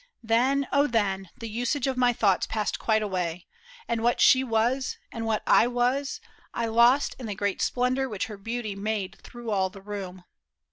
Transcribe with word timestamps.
Then, 0.23 0.67
O 0.71 0.87
then. 0.87 1.29
The 1.37 1.47
usage 1.47 1.85
of 1.85 1.95
my 1.95 2.11
thoughts 2.11 2.47
passed 2.47 2.79
quite 2.79 3.03
away. 3.03 3.45
And 3.87 4.01
what 4.01 4.19
she 4.19 4.43
was 4.43 4.97
and 5.11 5.27
what 5.27 5.43
I 5.45 5.67
was, 5.67 6.19
I 6.55 6.65
lost 6.65 7.15
In 7.19 7.27
the 7.27 7.35
great 7.35 7.61
splendor 7.61 8.09
which 8.09 8.25
her 8.25 8.37
beauty 8.37 8.75
made 8.75 9.19
Through 9.21 9.51
all 9.51 9.69
the 9.69 9.79
room. 9.79 10.23